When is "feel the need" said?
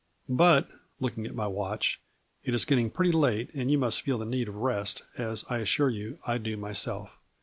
4.01-4.47